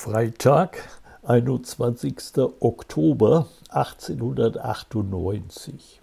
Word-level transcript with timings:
Freitag, 0.00 0.88
21. 1.24 2.16
Oktober 2.60 3.48
1898. 3.70 6.00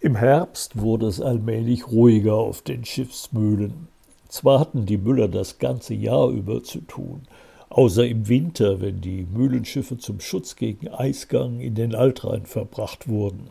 Im 0.00 0.16
Herbst 0.16 0.78
wurde 0.78 1.06
es 1.06 1.22
allmählich 1.22 1.88
ruhiger 1.88 2.34
auf 2.34 2.60
den 2.60 2.84
Schiffsmühlen. 2.84 3.88
Zwar 4.28 4.60
hatten 4.60 4.84
die 4.84 4.98
Müller 4.98 5.28
das 5.28 5.58
ganze 5.58 5.94
Jahr 5.94 6.28
über 6.28 6.62
zu 6.62 6.82
tun, 6.82 7.22
außer 7.70 8.06
im 8.06 8.28
Winter, 8.28 8.82
wenn 8.82 9.00
die 9.00 9.26
Mühlenschiffe 9.32 9.96
zum 9.96 10.20
Schutz 10.20 10.56
gegen 10.56 10.88
Eisgang 10.88 11.60
in 11.60 11.74
den 11.74 11.94
Altrhein 11.94 12.44
verbracht 12.44 13.08
wurden. 13.08 13.48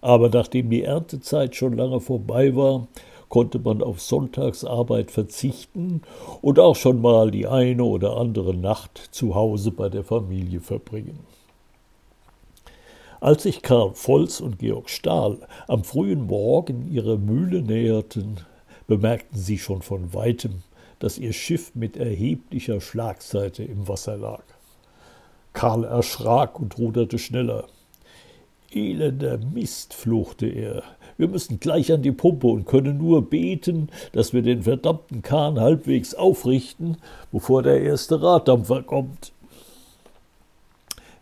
Aber 0.00 0.30
nachdem 0.30 0.68
die 0.68 0.82
Erntezeit 0.82 1.54
schon 1.54 1.74
lange 1.74 2.00
vorbei 2.00 2.56
war, 2.56 2.88
konnte 3.30 3.58
man 3.58 3.82
auf 3.82 4.02
Sonntagsarbeit 4.02 5.10
verzichten 5.10 6.02
und 6.42 6.58
auch 6.58 6.76
schon 6.76 7.00
mal 7.00 7.30
die 7.30 7.46
eine 7.46 7.84
oder 7.84 8.18
andere 8.18 8.54
Nacht 8.54 9.08
zu 9.12 9.34
Hause 9.34 9.70
bei 9.70 9.88
der 9.88 10.04
Familie 10.04 10.60
verbringen. 10.60 11.20
Als 13.20 13.44
sich 13.44 13.62
Karl 13.62 13.92
Volz 13.94 14.40
und 14.40 14.58
Georg 14.58 14.90
Stahl 14.90 15.38
am 15.68 15.84
frühen 15.84 16.26
Morgen 16.26 16.90
ihrer 16.90 17.16
Mühle 17.16 17.62
näherten, 17.62 18.38
bemerkten 18.86 19.38
sie 19.38 19.58
schon 19.58 19.82
von 19.82 20.12
weitem, 20.12 20.62
dass 20.98 21.18
ihr 21.18 21.32
Schiff 21.32 21.74
mit 21.74 21.96
erheblicher 21.96 22.80
Schlagseite 22.80 23.62
im 23.62 23.88
Wasser 23.88 24.16
lag. 24.16 24.42
Karl 25.52 25.84
erschrak 25.84 26.58
und 26.58 26.78
ruderte 26.78 27.18
schneller. 27.18 27.66
Elender 28.72 29.38
Mist, 29.38 29.94
fluchte 29.94 30.46
er. 30.46 30.82
Wir 31.20 31.28
müssen 31.28 31.60
gleich 31.60 31.92
an 31.92 32.00
die 32.00 32.12
Pumpe 32.12 32.46
und 32.46 32.64
können 32.64 32.96
nur 32.96 33.28
beten, 33.28 33.90
dass 34.12 34.32
wir 34.32 34.40
den 34.40 34.62
verdammten 34.62 35.20
Kahn 35.20 35.60
halbwegs 35.60 36.14
aufrichten, 36.14 36.96
bevor 37.30 37.62
der 37.62 37.82
erste 37.82 38.22
Raddampfer 38.22 38.82
kommt. 38.84 39.32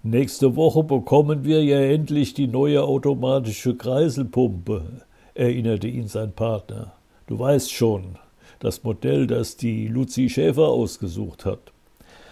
Nächste 0.04 0.54
Woche 0.54 0.84
bekommen 0.84 1.42
wir 1.42 1.64
ja 1.64 1.80
endlich 1.80 2.32
die 2.32 2.46
neue 2.46 2.84
automatische 2.84 3.74
Kreiselpumpe, 3.74 5.02
erinnerte 5.34 5.88
ihn 5.88 6.06
sein 6.06 6.30
Partner. 6.30 6.92
Du 7.26 7.40
weißt 7.40 7.72
schon, 7.72 8.18
das 8.60 8.84
Modell, 8.84 9.26
das 9.26 9.56
die 9.56 9.88
Luzi 9.88 10.28
Schäfer 10.28 10.68
ausgesucht 10.68 11.44
hat. 11.44 11.72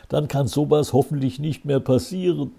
Dann 0.09 0.28
kann 0.28 0.47
sowas 0.47 0.92
hoffentlich 0.92 1.41
nicht 1.41 1.64
mehr 1.64 1.81
passieren. 1.81 2.53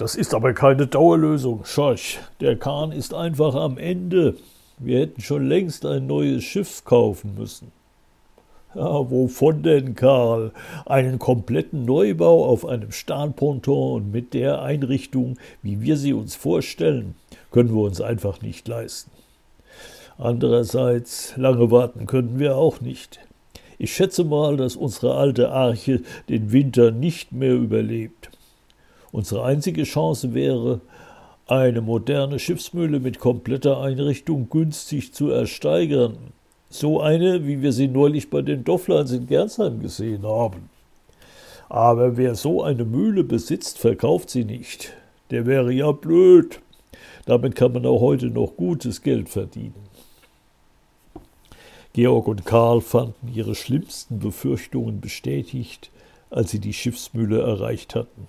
Das 0.00 0.14
ist 0.14 0.32
aber 0.32 0.54
keine 0.54 0.86
Dauerlösung, 0.86 1.66
Schorsch. 1.66 2.20
Der 2.40 2.56
Kahn 2.56 2.90
ist 2.90 3.12
einfach 3.12 3.54
am 3.54 3.76
Ende. 3.76 4.34
Wir 4.78 5.00
hätten 5.00 5.20
schon 5.20 5.46
längst 5.46 5.84
ein 5.84 6.06
neues 6.06 6.42
Schiff 6.42 6.86
kaufen 6.86 7.34
müssen. 7.36 7.70
Ja, 8.74 9.10
wovon 9.10 9.62
denn, 9.62 9.94
Karl? 9.96 10.52
Einen 10.86 11.18
kompletten 11.18 11.84
Neubau 11.84 12.46
auf 12.46 12.64
einem 12.64 12.92
Stahlponton 12.92 13.92
und 13.92 14.10
mit 14.10 14.32
der 14.32 14.62
Einrichtung, 14.62 15.36
wie 15.60 15.82
wir 15.82 15.98
sie 15.98 16.14
uns 16.14 16.34
vorstellen, 16.34 17.14
können 17.50 17.74
wir 17.74 17.82
uns 17.82 18.00
einfach 18.00 18.40
nicht 18.40 18.66
leisten. 18.68 19.10
Andererseits, 20.16 21.34
lange 21.36 21.70
warten 21.70 22.06
können 22.06 22.38
wir 22.38 22.56
auch 22.56 22.80
nicht. 22.80 23.20
Ich 23.76 23.94
schätze 23.94 24.24
mal, 24.24 24.56
dass 24.56 24.76
unsere 24.76 25.16
alte 25.16 25.50
Arche 25.50 26.00
den 26.30 26.52
Winter 26.52 26.90
nicht 26.90 27.32
mehr 27.32 27.54
überlebt. 27.54 28.19
Unsere 29.12 29.44
einzige 29.44 29.84
Chance 29.84 30.34
wäre, 30.34 30.80
eine 31.46 31.80
moderne 31.80 32.38
Schiffsmühle 32.38 33.00
mit 33.00 33.18
kompletter 33.18 33.80
Einrichtung 33.80 34.48
günstig 34.50 35.12
zu 35.12 35.30
ersteigern. 35.30 36.16
So 36.68 37.00
eine, 37.00 37.46
wie 37.46 37.60
wir 37.60 37.72
sie 37.72 37.88
neulich 37.88 38.30
bei 38.30 38.42
den 38.42 38.62
Doffleins 38.62 39.10
in 39.10 39.26
Gernsheim 39.26 39.80
gesehen 39.80 40.24
haben. 40.24 40.70
Aber 41.68 42.16
wer 42.16 42.36
so 42.36 42.62
eine 42.62 42.84
Mühle 42.84 43.24
besitzt, 43.24 43.78
verkauft 43.78 44.30
sie 44.30 44.44
nicht. 44.44 44.92
Der 45.30 45.46
wäre 45.46 45.72
ja 45.72 45.90
blöd. 45.90 46.60
Damit 47.26 47.56
kann 47.56 47.72
man 47.72 47.86
auch 47.86 48.00
heute 48.00 48.26
noch 48.26 48.56
gutes 48.56 49.02
Geld 49.02 49.28
verdienen. 49.28 49.74
Georg 51.92 52.28
und 52.28 52.44
Karl 52.44 52.80
fanden 52.80 53.32
ihre 53.34 53.56
schlimmsten 53.56 54.20
Befürchtungen 54.20 55.00
bestätigt, 55.00 55.90
als 56.30 56.52
sie 56.52 56.60
die 56.60 56.72
Schiffsmühle 56.72 57.40
erreicht 57.40 57.96
hatten. 57.96 58.28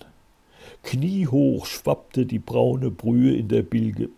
Kniehoch 0.84 1.66
schwappte 1.66 2.26
die 2.26 2.40
braune 2.40 2.92
Brühe 2.92 3.36
in 3.36 3.48
der 3.48 3.64
Bilge. 3.64 4.10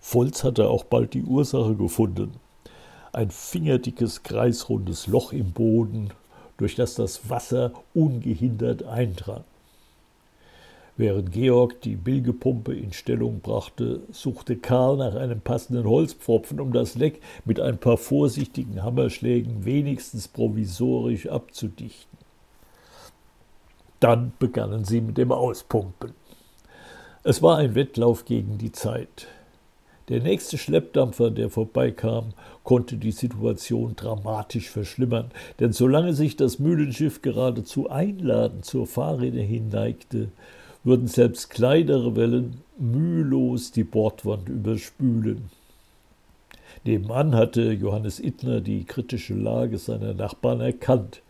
Volz 0.00 0.44
hatte 0.44 0.68
auch 0.68 0.84
bald 0.84 1.14
die 1.14 1.22
Ursache 1.22 1.74
gefunden. 1.74 2.32
Ein 3.12 3.30
fingerdickes, 3.30 4.22
kreisrundes 4.22 5.06
Loch 5.06 5.32
im 5.32 5.52
Boden, 5.52 6.10
durch 6.56 6.74
das 6.74 6.94
das 6.94 7.30
Wasser 7.30 7.72
ungehindert 7.94 8.82
eindrang. 8.82 9.44
Während 10.96 11.32
Georg 11.32 11.80
die 11.80 11.96
Bilgepumpe 11.96 12.72
in 12.72 12.92
Stellung 12.92 13.40
brachte, 13.40 14.02
suchte 14.12 14.56
Karl 14.56 14.98
nach 14.98 15.16
einem 15.16 15.40
passenden 15.40 15.88
Holzpfropfen, 15.88 16.60
um 16.60 16.72
das 16.72 16.94
Leck 16.94 17.20
mit 17.44 17.58
ein 17.58 17.78
paar 17.78 17.96
vorsichtigen 17.96 18.82
Hammerschlägen 18.84 19.64
wenigstens 19.64 20.28
provisorisch 20.28 21.26
abzudichten. 21.26 22.23
Dann 24.04 24.34
begannen 24.38 24.84
sie 24.84 25.00
mit 25.00 25.16
dem 25.16 25.32
Auspumpen. 25.32 26.10
Es 27.22 27.40
war 27.40 27.56
ein 27.56 27.74
Wettlauf 27.74 28.26
gegen 28.26 28.58
die 28.58 28.70
Zeit. 28.70 29.28
Der 30.10 30.20
nächste 30.20 30.58
Schleppdampfer, 30.58 31.30
der 31.30 31.48
vorbeikam, 31.48 32.34
konnte 32.64 32.98
die 32.98 33.12
Situation 33.12 33.96
dramatisch 33.96 34.68
verschlimmern, 34.68 35.30
denn 35.58 35.72
solange 35.72 36.12
sich 36.12 36.36
das 36.36 36.58
Mühlenschiff 36.58 37.22
geradezu 37.22 37.88
einladend 37.88 38.66
zur 38.66 38.86
Fahrrinne 38.86 39.40
hinneigte, 39.40 40.28
würden 40.82 41.08
selbst 41.08 41.48
kleinere 41.48 42.14
Wellen 42.14 42.60
mühelos 42.78 43.72
die 43.72 43.84
Bordwand 43.84 44.50
überspülen. 44.50 45.48
Nebenan 46.84 47.34
hatte 47.34 47.72
Johannes 47.72 48.20
Ittner 48.20 48.60
die 48.60 48.84
kritische 48.84 49.32
Lage 49.32 49.78
seiner 49.78 50.12
Nachbarn 50.12 50.60
erkannt. 50.60 51.22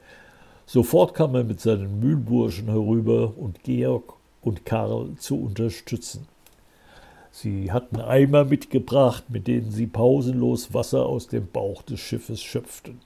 Sofort 0.66 1.14
kam 1.14 1.34
er 1.34 1.44
mit 1.44 1.60
seinen 1.60 2.00
Mühlburschen 2.00 2.66
herüber 2.68 3.34
und 3.36 3.62
Georg 3.64 4.14
und 4.42 4.64
Karl 4.64 5.14
zu 5.18 5.40
unterstützen. 5.40 6.26
Sie 7.30 7.72
hatten 7.72 8.00
Eimer 8.00 8.44
mitgebracht, 8.44 9.24
mit 9.28 9.46
denen 9.48 9.72
sie 9.72 9.86
pausenlos 9.86 10.72
Wasser 10.72 11.04
aus 11.06 11.26
dem 11.26 11.48
Bauch 11.50 11.82
des 11.82 12.00
Schiffes 12.00 12.42
schöpften. 12.42 13.00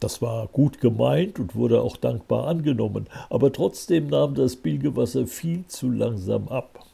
Das 0.00 0.20
war 0.22 0.46
gut 0.48 0.80
gemeint 0.80 1.38
und 1.38 1.56
wurde 1.56 1.80
auch 1.80 1.96
dankbar 1.96 2.46
angenommen, 2.46 3.06
aber 3.30 3.52
trotzdem 3.52 4.08
nahm 4.08 4.34
das 4.34 4.56
Bilgewasser 4.56 5.26
viel 5.26 5.66
zu 5.66 5.90
langsam 5.90 6.48
ab. 6.48 6.84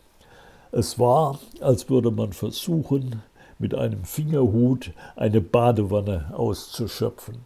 Es 0.73 0.99
war, 0.99 1.39
als 1.61 1.89
würde 1.91 2.11
man 2.11 2.33
versuchen, 2.33 3.23
mit 3.59 3.75
einem 3.75 4.05
Fingerhut 4.05 4.93
eine 5.17 5.41
Badewanne 5.41 6.33
auszuschöpfen. 6.35 7.37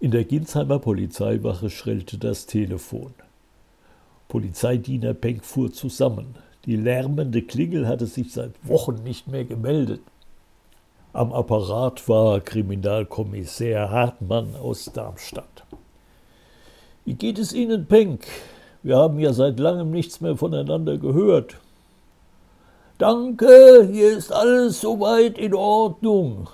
In 0.00 0.12
der 0.12 0.22
Ginsheimer 0.22 0.78
Polizeiwache 0.78 1.70
schrillte 1.70 2.18
das 2.18 2.46
Telefon. 2.46 3.14
Polizeidiener 4.28 5.12
Penck 5.12 5.44
fuhr 5.44 5.72
zusammen. 5.72 6.36
Die 6.66 6.76
lärmende 6.76 7.42
Klingel 7.42 7.88
hatte 7.88 8.06
sich 8.06 8.32
seit 8.32 8.52
Wochen 8.62 9.02
nicht 9.02 9.26
mehr 9.26 9.44
gemeldet. 9.44 10.00
Am 11.12 11.32
Apparat 11.32 12.08
war 12.08 12.38
Kriminalkommissär 12.38 13.90
Hartmann 13.90 14.54
aus 14.54 14.84
Darmstadt. 14.94 15.64
Wie 17.04 17.14
geht 17.14 17.40
es 17.40 17.52
Ihnen, 17.52 17.86
Penck? 17.86 18.24
Wir 18.84 18.98
haben 18.98 19.18
ja 19.18 19.32
seit 19.32 19.58
langem 19.58 19.90
nichts 19.90 20.20
mehr 20.20 20.36
voneinander 20.36 20.96
gehört. 20.98 21.56
Danke, 22.98 23.88
hier 23.90 24.16
ist 24.16 24.30
alles 24.30 24.80
soweit 24.80 25.38
in 25.38 25.54
Ordnung, 25.54 26.48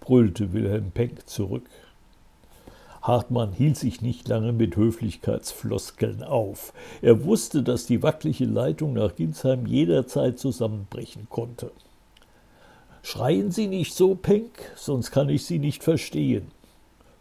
brüllte 0.00 0.54
Wilhelm 0.54 0.92
Penck 0.92 1.28
zurück. 1.28 1.64
Hartmann 3.06 3.52
hielt 3.52 3.76
sich 3.76 4.02
nicht 4.02 4.26
lange 4.28 4.52
mit 4.52 4.76
Höflichkeitsfloskeln 4.76 6.22
auf. 6.22 6.72
Er 7.02 7.24
wusste, 7.24 7.62
dass 7.62 7.86
die 7.86 8.02
wackelige 8.02 8.46
Leitung 8.46 8.94
nach 8.94 9.14
Ginsheim 9.14 9.66
jederzeit 9.66 10.38
zusammenbrechen 10.38 11.28
konnte. 11.28 11.70
Schreien 13.02 13.52
Sie 13.52 13.68
nicht 13.68 13.94
so, 13.94 14.16
Penck, 14.16 14.72
sonst 14.74 15.12
kann 15.12 15.28
ich 15.28 15.44
Sie 15.44 15.60
nicht 15.60 15.84
verstehen. 15.84 16.48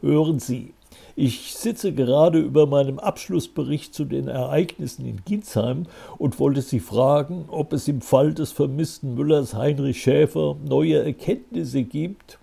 Hören 0.01 0.39
Sie, 0.39 0.73
ich 1.15 1.53
sitze 1.53 1.93
gerade 1.93 2.39
über 2.39 2.65
meinem 2.67 2.99
Abschlussbericht 2.99 3.93
zu 3.93 4.05
den 4.05 4.27
Ereignissen 4.27 5.05
in 5.05 5.23
Ginsheim 5.23 5.85
und 6.17 6.39
wollte 6.39 6.61
Sie 6.61 6.79
fragen, 6.79 7.45
ob 7.49 7.71
es 7.73 7.87
im 7.87 8.01
Fall 8.01 8.33
des 8.33 8.51
vermissten 8.51 9.13
Müllers 9.13 9.53
Heinrich 9.53 10.01
Schäfer 10.01 10.57
neue 10.65 11.03
Erkenntnisse 11.03 11.83
gibt. 11.83 12.39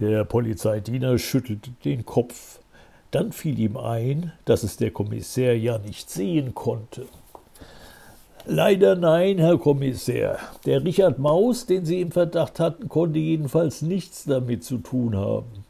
Der 0.00 0.24
Polizeidiener 0.24 1.18
schüttelte 1.18 1.70
den 1.84 2.04
Kopf. 2.04 2.58
Dann 3.12 3.30
fiel 3.30 3.58
ihm 3.60 3.76
ein, 3.76 4.32
dass 4.44 4.64
es 4.64 4.76
der 4.76 4.90
Kommissär 4.90 5.56
ja 5.56 5.78
nicht 5.78 6.10
sehen 6.10 6.54
konnte. 6.54 7.06
Leider 8.46 8.96
nein, 8.96 9.38
Herr 9.38 9.56
Kommissär. 9.56 10.38
Der 10.66 10.84
Richard 10.84 11.18
Maus, 11.18 11.66
den 11.66 11.84
Sie 11.84 12.00
im 12.00 12.10
Verdacht 12.10 12.60
hatten, 12.60 12.88
konnte 12.88 13.18
jedenfalls 13.18 13.82
nichts 13.82 14.24
damit 14.24 14.64
zu 14.64 14.78
tun 14.78 15.16
haben. 15.16 15.64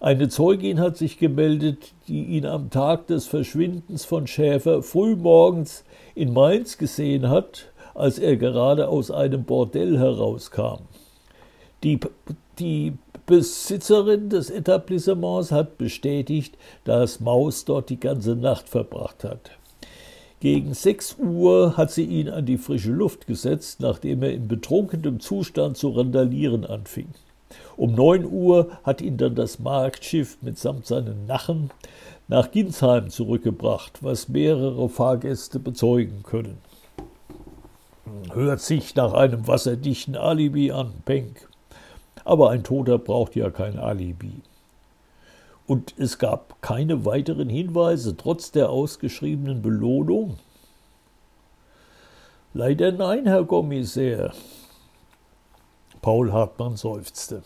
Eine 0.00 0.28
Zeugin 0.28 0.78
hat 0.78 0.96
sich 0.96 1.18
gemeldet, 1.18 1.92
die 2.06 2.22
ihn 2.24 2.46
am 2.46 2.70
Tag 2.70 3.08
des 3.08 3.26
Verschwindens 3.26 4.04
von 4.04 4.28
Schäfer 4.28 4.82
frühmorgens 4.82 5.84
in 6.14 6.32
Mainz 6.32 6.78
gesehen 6.78 7.28
hat, 7.28 7.72
als 7.94 8.20
er 8.20 8.36
gerade 8.36 8.88
aus 8.88 9.10
einem 9.10 9.42
Bordell 9.42 9.98
herauskam. 9.98 10.82
Die, 11.82 11.98
die 12.60 12.92
Besitzerin 13.28 14.30
des 14.30 14.48
Etablissements 14.48 15.52
hat 15.52 15.76
bestätigt, 15.76 16.56
dass 16.84 17.20
Maus 17.20 17.66
dort 17.66 17.90
die 17.90 18.00
ganze 18.00 18.34
Nacht 18.34 18.70
verbracht 18.70 19.22
hat. 19.22 19.50
Gegen 20.40 20.72
sechs 20.72 21.14
Uhr 21.18 21.76
hat 21.76 21.90
sie 21.90 22.06
ihn 22.06 22.30
an 22.30 22.46
die 22.46 22.56
frische 22.56 22.90
Luft 22.90 23.26
gesetzt, 23.26 23.80
nachdem 23.80 24.22
er 24.22 24.32
in 24.32 24.48
betrunkenem 24.48 25.20
Zustand 25.20 25.76
zu 25.76 25.90
randalieren 25.90 26.64
anfing. 26.64 27.08
Um 27.76 27.94
neun 27.94 28.24
Uhr 28.24 28.78
hat 28.82 29.02
ihn 29.02 29.18
dann 29.18 29.34
das 29.34 29.58
Marktschiff 29.58 30.38
mitsamt 30.40 30.86
seinen 30.86 31.26
Nachen 31.26 31.70
nach 32.28 32.50
Ginsheim 32.50 33.10
zurückgebracht, 33.10 34.02
was 34.02 34.30
mehrere 34.30 34.88
Fahrgäste 34.88 35.58
bezeugen 35.58 36.22
können. 36.22 36.56
Hört 38.32 38.62
sich 38.62 38.94
nach 38.94 39.12
einem 39.12 39.46
wasserdichten 39.46 40.16
Alibi 40.16 40.72
an, 40.72 40.92
Penck. 41.04 41.47
Aber 42.28 42.50
ein 42.50 42.62
Toter 42.62 42.98
braucht 42.98 43.36
ja 43.36 43.48
kein 43.48 43.78
Alibi. 43.78 44.42
Und 45.66 45.94
es 45.96 46.18
gab 46.18 46.60
keine 46.60 47.06
weiteren 47.06 47.48
Hinweise 47.48 48.18
trotz 48.18 48.50
der 48.50 48.68
ausgeschriebenen 48.68 49.62
Belohnung? 49.62 50.36
Leider 52.52 52.92
nein, 52.92 53.24
Herr 53.24 53.46
Kommissär. 53.46 54.34
Paul 56.02 56.30
Hartmann 56.30 56.76
seufzte. 56.76 57.42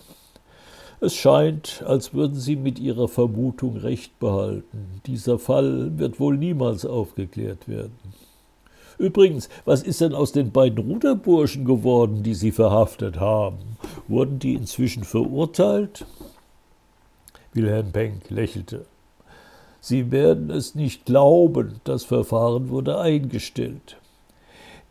Es 1.01 1.15
scheint, 1.15 1.85
als 1.87 2.13
würden 2.13 2.35
Sie 2.35 2.57
mit 2.57 2.81
Ihrer 2.81 3.07
Vermutung 3.07 3.77
recht 3.77 4.19
behalten. 4.19 5.01
Dieser 5.07 5.39
Fall 5.39 5.97
wird 5.97 6.19
wohl 6.19 6.37
niemals 6.37 6.85
aufgeklärt 6.85 7.69
werden. 7.69 7.97
Übrigens, 8.99 9.49
was 9.65 9.83
ist 9.83 10.01
denn 10.01 10.15
aus 10.15 10.33
den 10.33 10.53
beiden 10.53 10.79
Ruderburschen 10.79 11.65
geworden, 11.65 12.23
die 12.23 12.35
Sie 12.35 12.53
verhaftet 12.53 13.19
haben? 13.19 13.77
Wurden 14.09 14.39
die 14.39 14.55
inzwischen 14.55 15.05
verurteilt? 15.05 16.05
Wilhelm 17.53 17.93
Penck 17.93 18.31
lächelte. 18.31 18.87
Sie 19.81 20.11
werden 20.11 20.51
es 20.51 20.75
nicht 20.75 21.07
glauben, 21.07 21.81
das 21.85 22.05
Verfahren 22.05 22.69
wurde 22.69 22.99
eingestellt. 22.99 23.97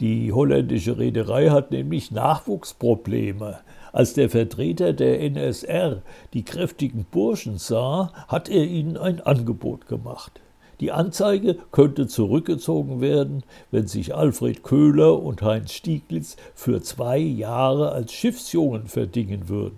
Die 0.01 0.33
holländische 0.33 0.97
Reederei 0.97 1.49
hat 1.49 1.71
nämlich 1.71 2.11
Nachwuchsprobleme. 2.11 3.59
Als 3.93 4.13
der 4.13 4.29
Vertreter 4.29 4.93
der 4.93 5.21
NSR 5.21 6.01
die 6.33 6.43
kräftigen 6.43 7.05
Burschen 7.09 7.57
sah, 7.57 8.11
hat 8.27 8.49
er 8.49 8.65
ihnen 8.65 8.97
ein 8.97 9.21
Angebot 9.21 9.87
gemacht. 9.87 10.41
Die 10.81 10.91
Anzeige 10.91 11.57
könnte 11.71 12.07
zurückgezogen 12.07 13.01
werden, 13.01 13.43
wenn 13.69 13.85
sich 13.85 14.15
Alfred 14.15 14.63
Köhler 14.63 15.21
und 15.21 15.43
Heinz 15.43 15.73
Stieglitz 15.73 16.37
für 16.55 16.81
zwei 16.81 17.19
Jahre 17.19 17.91
als 17.91 18.11
Schiffsjungen 18.11 18.87
verdingen 18.87 19.47
würden. 19.47 19.77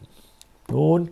Nun, 0.72 1.12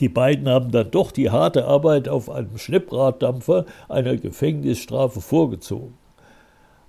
die 0.00 0.08
beiden 0.08 0.48
haben 0.48 0.72
dann 0.72 0.90
doch 0.90 1.12
die 1.12 1.30
harte 1.30 1.66
Arbeit 1.66 2.08
auf 2.08 2.28
einem 2.28 2.58
Schlepprraddampfer 2.58 3.64
einer 3.88 4.16
Gefängnisstrafe 4.16 5.20
vorgezogen. 5.20 5.96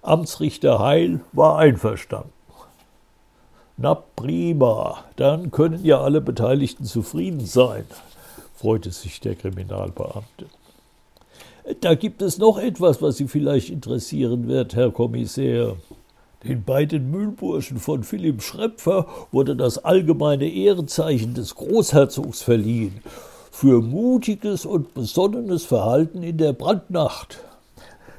Amtsrichter 0.02 0.80
Heil 0.80 1.22
war 1.34 1.60
einverstanden. 1.60 2.34
Na 3.78 3.94
prima, 3.94 5.04
dann 5.18 5.52
können 5.52 5.86
ja 5.86 6.02
alle 6.02 6.20
Beteiligten 6.20 6.86
zufrieden 6.86 7.46
sein, 7.46 7.86
freute 8.56 8.90
sich 8.90 9.20
der 9.20 9.36
Kriminalbeamte. 9.36 10.48
Da 11.82 11.96
gibt 11.96 12.22
es 12.22 12.38
noch 12.38 12.58
etwas, 12.58 13.02
was 13.02 13.18
Sie 13.18 13.28
vielleicht 13.28 13.70
interessieren 13.70 14.48
wird, 14.48 14.74
Herr 14.74 14.90
Kommissär. 14.90 15.76
Den 16.46 16.64
beiden 16.64 17.12
Mühlburschen 17.12 17.78
von 17.78 18.04
Philipp 18.04 18.42
Schrepfer 18.42 19.06
wurde 19.34 19.54
das 19.58 19.84
allgemeine 19.84 20.48
Ehrenzeichen 20.50 21.34
des 21.34 21.56
Großherzogs 21.56 22.42
verliehen 22.42 23.02
für 23.52 23.82
mutiges 23.82 24.66
und 24.66 24.94
besonnenes 24.94 25.66
Verhalten 25.66 26.24
in 26.24 26.38
der 26.38 26.54
Brandnacht. 26.54 27.40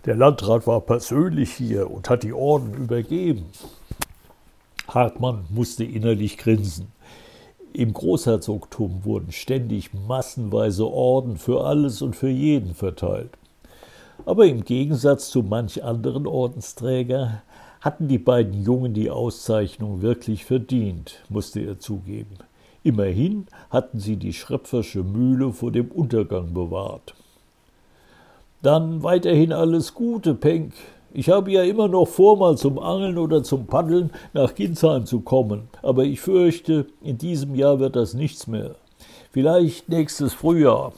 Der 0.05 0.17
Landrat 0.17 0.67
war 0.67 0.83
persönlich 0.83 1.53
hier 1.53 1.91
und 1.91 2.11
hat 2.11 2.25
die 2.25 2.35
Orden 2.35 2.75
übergeben. 2.75 3.47
Hartmann 4.89 5.47
musste 5.49 5.85
innerlich 5.85 6.37
grinsen. 6.37 6.89
Im 7.73 7.93
Großherzogtum 7.93 9.05
wurden 9.05 9.33
ständig 9.33 9.95
massenweise 9.95 10.87
Orden 10.87 11.39
für 11.39 11.65
alles 11.65 12.03
und 12.03 12.17
für 12.17 12.29
jeden 12.29 12.75
verteilt. 12.75 13.38
Aber 14.29 14.45
im 14.45 14.63
Gegensatz 14.63 15.31
zu 15.31 15.43
manch 15.43 15.83
anderen 15.83 16.27
Ordensträger 16.27 17.41
hatten 17.81 18.09
die 18.09 18.19
beiden 18.19 18.63
Jungen 18.63 18.93
die 18.93 19.09
Auszeichnung 19.09 20.03
wirklich 20.03 20.45
verdient, 20.45 21.23
musste 21.31 21.61
er 21.61 21.79
zugeben. 21.79 22.37
Immerhin 22.83 23.47
hatten 23.71 24.01
sie 24.01 24.17
die 24.17 24.35
Schröpfersche 24.35 25.03
Mühle 25.03 25.55
vor 25.55 25.73
dem 25.73 25.91
Untergang 25.91 26.53
bewahrt. 26.53 27.15
Dann 28.61 29.03
weiterhin 29.03 29.55
alles 29.55 29.95
Gute, 29.95 30.35
Penck, 30.35 30.75
ich 31.15 31.31
habe 31.31 31.51
ja 31.51 31.63
immer 31.63 31.89
noch 31.89 32.09
vor, 32.09 32.37
mal 32.37 32.59
zum 32.59 32.79
Angeln 32.79 33.17
oder 33.17 33.43
zum 33.43 33.67
Paddeln 33.67 34.11
nach 34.35 34.55
Ginsheim 34.55 35.07
zu 35.07 35.21
kommen, 35.21 35.71
aber 35.81 36.05
ich 36.05 36.21
fürchte, 36.21 36.85
in 37.01 37.17
diesem 37.17 37.55
Jahr 37.55 37.81
wird 37.81 37.97
das 37.97 38.13
nichts 38.13 38.47
mehr. 38.47 38.75
Vielleicht 39.31 39.89
nächstes 39.89 40.35
Frühjahr. 40.35 40.93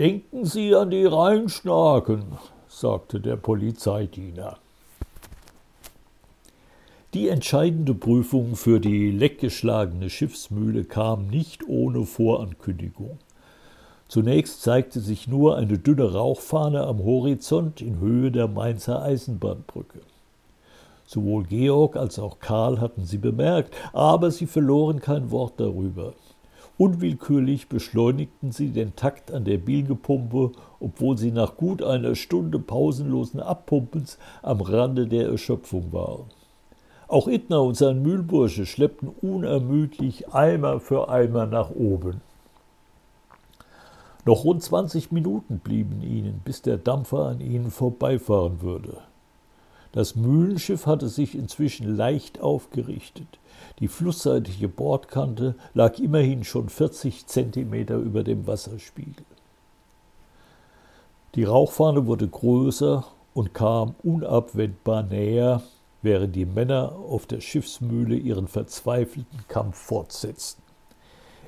Denken 0.00 0.46
Sie 0.46 0.74
an 0.74 0.88
die 0.88 1.04
Rheinschnaken, 1.04 2.38
sagte 2.68 3.20
der 3.20 3.36
Polizeidiener. 3.36 4.56
Die 7.12 7.28
entscheidende 7.28 7.92
Prüfung 7.92 8.56
für 8.56 8.80
die 8.80 9.10
leckgeschlagene 9.10 10.08
Schiffsmühle 10.08 10.84
kam 10.84 11.26
nicht 11.26 11.68
ohne 11.68 12.06
Vorankündigung. 12.06 13.18
Zunächst 14.08 14.62
zeigte 14.62 15.00
sich 15.00 15.28
nur 15.28 15.58
eine 15.58 15.76
dünne 15.76 16.14
Rauchfahne 16.14 16.86
am 16.86 17.04
Horizont 17.04 17.82
in 17.82 18.00
Höhe 18.00 18.30
der 18.30 18.48
Mainzer 18.48 19.02
Eisenbahnbrücke. 19.02 20.00
Sowohl 21.04 21.44
Georg 21.44 21.96
als 21.96 22.18
auch 22.18 22.38
Karl 22.38 22.80
hatten 22.80 23.04
sie 23.04 23.18
bemerkt, 23.18 23.76
aber 23.92 24.30
sie 24.30 24.46
verloren 24.46 25.00
kein 25.00 25.30
Wort 25.30 25.60
darüber. 25.60 26.14
Unwillkürlich 26.80 27.68
beschleunigten 27.68 28.52
sie 28.52 28.70
den 28.70 28.96
Takt 28.96 29.30
an 29.32 29.44
der 29.44 29.58
Bilgepumpe, 29.58 30.52
obwohl 30.80 31.18
sie 31.18 31.30
nach 31.30 31.58
gut 31.58 31.82
einer 31.82 32.14
Stunde 32.14 32.58
pausenlosen 32.58 33.40
Abpumpens 33.40 34.16
am 34.40 34.62
Rande 34.62 35.06
der 35.06 35.28
Erschöpfung 35.28 35.92
waren. 35.92 36.24
Auch 37.06 37.28
Ittner 37.28 37.62
und 37.62 37.76
sein 37.76 38.00
Mühlbursche 38.00 38.64
schleppten 38.64 39.10
unermüdlich 39.20 40.32
Eimer 40.32 40.80
für 40.80 41.10
Eimer 41.10 41.44
nach 41.44 41.68
oben. 41.68 42.22
Noch 44.24 44.44
rund 44.44 44.62
20 44.62 45.12
Minuten 45.12 45.58
blieben 45.58 46.00
ihnen, 46.00 46.40
bis 46.42 46.62
der 46.62 46.78
Dampfer 46.78 47.26
an 47.26 47.40
ihnen 47.40 47.70
vorbeifahren 47.70 48.62
würde. 48.62 49.02
Das 49.92 50.14
Mühlenschiff 50.14 50.86
hatte 50.86 51.08
sich 51.08 51.34
inzwischen 51.34 51.96
leicht 51.96 52.40
aufgerichtet. 52.40 53.38
Die 53.80 53.88
flussseitige 53.88 54.68
Bordkante 54.68 55.56
lag 55.74 55.98
immerhin 55.98 56.44
schon 56.44 56.68
40 56.68 57.26
Zentimeter 57.26 57.96
über 57.96 58.22
dem 58.22 58.46
Wasserspiegel. 58.46 59.24
Die 61.34 61.44
Rauchfahne 61.44 62.06
wurde 62.06 62.28
größer 62.28 63.04
und 63.34 63.54
kam 63.54 63.94
unabwendbar 64.02 65.02
näher, 65.04 65.62
während 66.02 66.34
die 66.34 66.46
Männer 66.46 66.92
auf 66.92 67.26
der 67.26 67.40
Schiffsmühle 67.40 68.16
ihren 68.16 68.48
verzweifelten 68.48 69.40
Kampf 69.48 69.76
fortsetzten. 69.76 70.69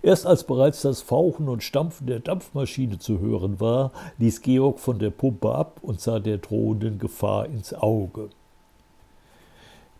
Erst 0.02 0.26
als 0.26 0.44
bereits 0.44 0.82
das 0.82 1.00
Fauchen 1.00 1.49
und 1.49 1.62
Stampfen 1.62 2.09
der 2.09 2.18
Dampfmaschine 2.18 2.99
zu 2.99 3.21
hören 3.21 3.61
war, 3.61 3.92
ließ 4.18 4.42
Georg 4.42 4.80
von 4.80 4.99
der 4.99 5.11
Pumpe 5.11 5.54
ab 5.54 5.78
und 5.80 6.00
sah 6.00 6.18
der 6.18 6.38
drohenden 6.38 6.99
Gefahr 6.99 7.47
ins 7.47 7.73
Auge. 7.73 8.30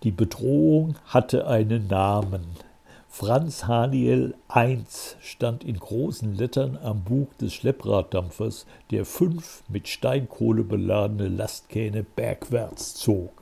Die 0.02 0.11
Bedrohung 0.11 0.97
hatte 1.06 1.47
einen 1.47 1.87
Namen. 1.87 2.44
Franz 3.09 3.66
Haniel 3.66 4.35
I 4.52 4.78
stand 5.21 5.62
in 5.62 5.78
großen 5.78 6.35
Lettern 6.35 6.78
am 6.82 7.04
Bug 7.04 7.38
des 7.38 7.52
Schlepprraddampfers, 7.52 8.66
der 8.90 9.04
fünf 9.04 9.62
mit 9.68 9.87
Steinkohle 9.87 10.64
beladene 10.64 11.28
Lastkähne 11.28 12.02
bergwärts 12.02 12.94
zog. 12.94 13.41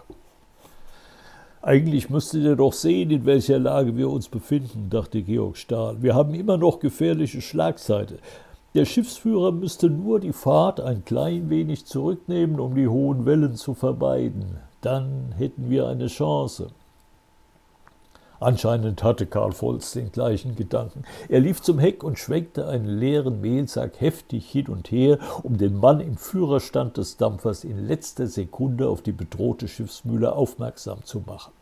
Eigentlich 1.63 2.09
müsstet 2.09 2.45
ihr 2.45 2.57
doch 2.57 2.73
sehen, 2.73 3.11
in 3.11 3.27
welcher 3.27 3.59
Lage 3.59 3.95
wir 3.95 4.09
uns 4.09 4.29
befinden, 4.29 4.89
dachte 4.89 5.21
Georg 5.21 5.59
Stahl. 5.59 6.01
Wir 6.01 6.15
haben 6.15 6.33
immer 6.33 6.57
noch 6.57 6.81
gefährliche 6.81 7.43
Schlagseite. 7.43 8.17
Der 8.75 8.87
Schiffsführer 8.87 9.53
müsste 9.53 9.91
nur 9.91 10.21
die 10.21 10.33
Fahrt 10.33 10.81
ein 10.81 11.05
klein 11.05 11.51
wenig 11.51 11.85
zurücknehmen, 11.85 12.61
um 12.61 12.75
die 12.75 12.89
hohen 12.89 13.27
Wellen 13.27 13.57
zu 13.57 13.75
vermeiden. 13.75 14.57
Dann 14.81 15.35
hätten 15.37 15.69
wir 15.69 15.87
eine 15.87 16.07
Chance. 16.07 16.69
Anscheinend 18.41 19.03
hatte 19.03 19.27
Karl 19.27 19.53
Volz 19.53 19.93
den 19.93 20.11
gleichen 20.11 20.57
Gedanken. 20.57 21.05
Er 21.29 21.41
lief 21.41 21.61
zum 21.61 21.79
Heck 21.79 22.03
und 22.03 22.19
schwenkte 22.19 22.67
einen 22.67 22.87
leeren 22.87 23.43
Mehlsack 23.43 24.01
heftig 24.01 24.51
hin 24.51 24.69
und 24.69 24.91
her, 24.91 25.19
um 25.43 25.59
den 25.59 25.77
Mann 25.77 26.01
im 26.01 26.17
Führerstand 26.17 26.97
des 26.97 27.19
Dampfers 27.19 27.65
in 27.65 27.87
letzter 27.87 28.27
Sekunde 28.27 28.89
auf 28.89 29.03
die 29.03 29.13
bedrohte 29.13 29.69
Schiffsmühle 29.69 30.33
aufmerksam 30.33 31.05
zu 31.05 31.23
machen. 31.27 31.53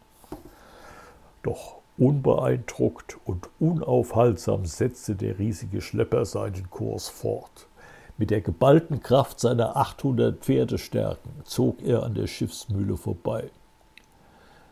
Doch 1.42 1.78
unbeeindruckt 1.98 3.16
und 3.24 3.48
unaufhaltsam 3.58 4.64
setzte 4.64 5.16
der 5.16 5.40
riesige 5.40 5.80
Schlepper 5.80 6.24
seinen 6.24 6.70
Kurs 6.70 7.08
fort. 7.08 7.66
Mit 8.18 8.30
der 8.30 8.40
geballten 8.40 9.00
Kraft 9.00 9.40
seiner 9.40 9.76
800 9.76 10.38
Pferdestärken 10.44 11.30
zog 11.42 11.82
er 11.82 12.04
an 12.04 12.14
der 12.14 12.28
Schiffsmühle 12.28 12.96
vorbei. 12.96 13.50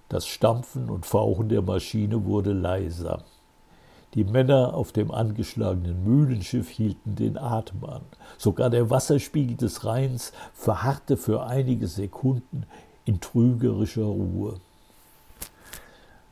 Das 0.08 0.26
Stampfen 0.26 0.88
und 0.88 1.04
Fauchen 1.04 1.48
der 1.48 1.62
Maschine 1.62 2.24
wurde 2.24 2.52
leiser. 2.52 3.24
Die 4.14 4.24
Männer 4.24 4.74
auf 4.74 4.92
dem 4.92 5.10
angeschlagenen 5.10 6.04
Mühlenschiff 6.04 6.70
hielten 6.70 7.16
den 7.16 7.36
Atem 7.36 7.84
an. 7.84 8.02
Sogar 8.38 8.70
der 8.70 8.88
Wasserspiegel 8.88 9.56
des 9.56 9.84
Rheins 9.84 10.32
verharrte 10.54 11.16
für 11.16 11.44
einige 11.44 11.88
Sekunden 11.88 12.64
in 13.04 13.20
trügerischer 13.20 14.04
Ruhe. 14.04 14.60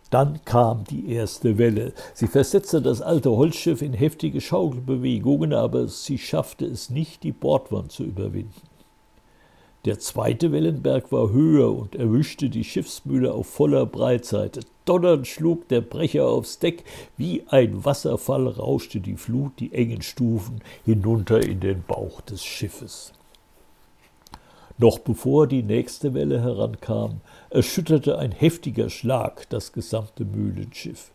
Dann 0.08 0.44
kam 0.44 0.84
die 0.84 1.10
erste 1.10 1.58
Welle. 1.58 1.92
Sie 2.14 2.28
versetzte 2.28 2.80
das 2.80 3.02
alte 3.02 3.32
Holzschiff 3.32 3.82
in 3.82 3.92
heftige 3.92 4.40
Schaukelbewegungen, 4.40 5.52
aber 5.52 5.88
sie 5.88 6.18
schaffte 6.18 6.66
es 6.66 6.88
nicht, 6.88 7.24
die 7.24 7.32
Bordwand 7.32 7.90
zu 7.90 8.04
überwinden. 8.04 8.62
Der 9.84 9.98
zweite 9.98 10.50
Wellenberg 10.50 11.12
war 11.12 11.30
höher 11.30 11.70
und 11.70 11.94
erwischte 11.94 12.48
die 12.48 12.64
Schiffsmühle 12.64 13.34
auf 13.34 13.46
voller 13.46 13.84
Breitseite. 13.84 14.60
Donnernd 14.86 15.26
schlug 15.26 15.68
der 15.68 15.82
Brecher 15.82 16.26
aufs 16.26 16.58
Deck, 16.58 16.84
wie 17.18 17.44
ein 17.48 17.84
Wasserfall 17.84 18.48
rauschte 18.48 19.00
die 19.00 19.16
Flut 19.16 19.52
die 19.60 19.74
engen 19.74 20.00
Stufen 20.00 20.62
hinunter 20.86 21.42
in 21.42 21.60
den 21.60 21.82
Bauch 21.86 22.22
des 22.22 22.42
Schiffes. 22.42 23.12
Noch 24.78 24.98
bevor 25.00 25.46
die 25.46 25.62
nächste 25.62 26.14
Welle 26.14 26.40
herankam, 26.40 27.20
erschütterte 27.50 28.18
ein 28.18 28.32
heftiger 28.32 28.88
Schlag 28.88 29.48
das 29.50 29.72
gesamte 29.72 30.24
Mühlenschiff. 30.24 31.10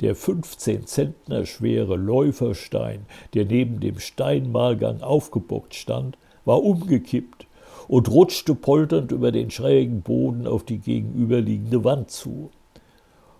Der 0.00 0.14
15 0.14 0.86
Zentner 0.86 1.44
schwere 1.44 1.96
Läuferstein, 1.96 3.04
der 3.34 3.44
neben 3.44 3.78
dem 3.80 3.98
Steinmalgang 3.98 5.02
aufgebockt 5.02 5.74
stand, 5.74 6.16
war 6.46 6.62
umgekippt 6.62 7.46
und 7.90 8.08
rutschte 8.08 8.54
polternd 8.54 9.10
über 9.10 9.32
den 9.32 9.50
schrägen 9.50 10.02
Boden 10.02 10.46
auf 10.46 10.62
die 10.62 10.78
gegenüberliegende 10.78 11.82
Wand 11.82 12.08
zu. 12.08 12.52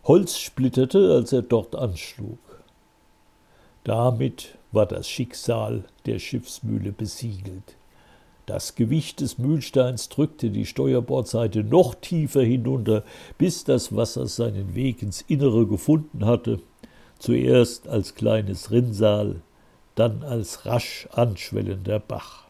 Holz 0.03 0.39
splitterte, 0.39 1.13
als 1.15 1.33
er 1.33 1.43
dort 1.43 1.77
anschlug. 1.77 2.41
Damit 3.85 4.59
war 4.73 4.87
das 4.87 5.09
Schicksal 5.09 5.85
der 6.05 6.19
Schiffsmühle 6.19 6.91
besiegelt. 6.91 7.77
Das 8.47 8.75
Gewicht 8.75 9.21
des 9.21 9.39
Mühlsteins 9.39 10.09
drückte 10.09 10.51
die 10.51 10.67
Steuerbordseite 10.67 11.63
noch 11.63 11.95
tiefer 11.95 12.43
hinunter, 12.43 13.05
bis 13.39 13.63
das 13.63 13.95
Wasser 13.95 14.27
seinen 14.27 14.75
Weg 14.75 15.01
ins 15.01 15.21
Innere 15.21 15.65
gefunden 15.69 16.25
hatte, 16.27 16.59
zuerst 17.21 17.87
als 17.87 18.17
kleines 18.17 18.73
Rinnsal, 18.73 19.43
dann 19.95 20.25
als 20.25 20.67
rasch 20.67 21.07
anschwellender 21.13 22.01
Bach. 22.01 22.50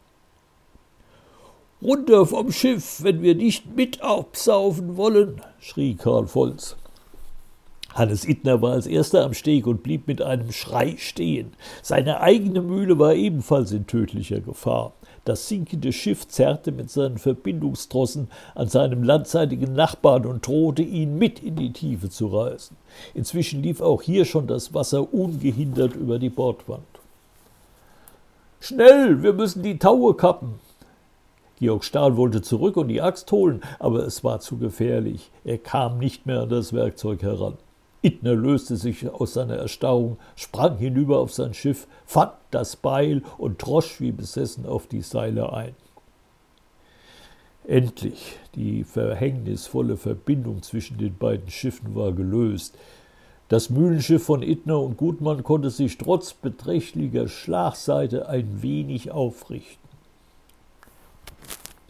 Runter 1.83 2.27
vom 2.27 2.51
Schiff, 2.51 3.01
wenn 3.01 3.23
wir 3.23 3.33
nicht 3.33 3.75
mit 3.75 4.03
absaufen 4.03 4.97
wollen, 4.97 5.41
schrie 5.59 5.95
Karl 5.95 6.27
Volz. 6.27 6.75
Hannes 7.95 8.23
Ittner 8.23 8.61
war 8.61 8.73
als 8.73 8.85
erster 8.85 9.25
am 9.25 9.33
Steg 9.33 9.65
und 9.65 9.81
blieb 9.81 10.07
mit 10.07 10.21
einem 10.21 10.51
Schrei 10.51 10.95
stehen. 10.97 11.53
Seine 11.81 12.21
eigene 12.21 12.61
Mühle 12.61 12.99
war 12.99 13.15
ebenfalls 13.15 13.71
in 13.71 13.87
tödlicher 13.87 14.41
Gefahr. 14.41 14.93
Das 15.25 15.47
sinkende 15.47 15.91
Schiff 15.91 16.27
zerrte 16.27 16.71
mit 16.71 16.91
seinen 16.91 17.17
Verbindungstrossen 17.17 18.27
an 18.53 18.69
seinem 18.69 19.01
landseitigen 19.01 19.73
Nachbarn 19.73 20.27
und 20.27 20.45
drohte 20.45 20.83
ihn 20.83 21.17
mit 21.17 21.41
in 21.41 21.55
die 21.55 21.73
Tiefe 21.73 22.09
zu 22.09 22.27
reißen. 22.27 22.77
Inzwischen 23.15 23.63
lief 23.63 23.81
auch 23.81 24.03
hier 24.03 24.25
schon 24.25 24.45
das 24.45 24.75
Wasser 24.75 25.11
ungehindert 25.11 25.95
über 25.95 26.19
die 26.19 26.29
Bordwand. 26.29 26.85
Schnell, 28.59 29.23
wir 29.23 29.33
müssen 29.33 29.63
die 29.63 29.79
Taue 29.79 30.13
kappen, 30.13 30.59
Georg 31.61 31.83
Stahl 31.83 32.17
wollte 32.17 32.41
zurück 32.41 32.75
und 32.75 32.87
die 32.87 33.03
Axt 33.03 33.31
holen, 33.31 33.61
aber 33.77 33.99
es 33.99 34.23
war 34.23 34.39
zu 34.39 34.57
gefährlich. 34.57 35.29
Er 35.45 35.59
kam 35.59 35.99
nicht 35.99 36.25
mehr 36.25 36.41
an 36.41 36.49
das 36.49 36.73
Werkzeug 36.73 37.21
heran. 37.21 37.53
Ittner 38.01 38.33
löste 38.33 38.77
sich 38.77 39.07
aus 39.07 39.33
seiner 39.33 39.57
Erstarrung, 39.57 40.17
sprang 40.35 40.79
hinüber 40.79 41.19
auf 41.19 41.31
sein 41.31 41.53
Schiff, 41.53 41.85
fand 42.07 42.31
das 42.49 42.77
Beil 42.77 43.21
und 43.37 43.61
drosch 43.61 44.01
wie 44.01 44.11
besessen 44.11 44.65
auf 44.65 44.87
die 44.87 45.03
Seile 45.03 45.53
ein. 45.53 45.75
Endlich, 47.67 48.39
die 48.55 48.83
verhängnisvolle 48.83 49.97
Verbindung 49.97 50.63
zwischen 50.63 50.97
den 50.97 51.15
beiden 51.15 51.51
Schiffen 51.51 51.93
war 51.93 52.11
gelöst. 52.11 52.75
Das 53.49 53.69
Mühlenschiff 53.69 54.23
von 54.23 54.41
Ittner 54.41 54.79
und 54.79 54.97
Gutmann 54.97 55.43
konnte 55.43 55.69
sich 55.69 55.99
trotz 55.99 56.33
beträchtlicher 56.33 57.27
Schlagseite 57.27 58.27
ein 58.27 58.63
wenig 58.63 59.11
aufrichten. 59.11 59.80